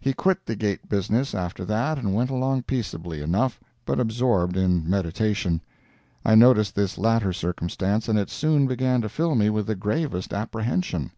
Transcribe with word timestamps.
He 0.00 0.12
quit 0.12 0.44
the 0.46 0.56
gate 0.56 0.88
business 0.88 1.36
after 1.36 1.64
that 1.66 1.96
and 1.96 2.16
went 2.16 2.30
along 2.30 2.62
peaceably 2.64 3.22
enough, 3.22 3.60
but 3.86 4.00
absorbed 4.00 4.56
in 4.56 4.90
meditation. 4.90 5.60
I 6.24 6.34
noticed 6.34 6.74
this 6.74 6.98
latter 6.98 7.32
circumstance, 7.32 8.08
and 8.08 8.18
it 8.18 8.28
soon 8.28 8.66
began 8.66 9.02
to 9.02 9.08
fill 9.08 9.36
me 9.36 9.50
with 9.50 9.68
the 9.68 9.76
gravest 9.76 10.34
apprehension. 10.34 11.12